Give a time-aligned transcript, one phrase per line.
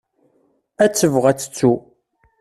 [0.83, 1.73] Ad tebɣu ad tettu.